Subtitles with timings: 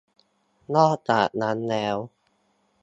[0.75, 1.97] นอกจากนั้นแล้ว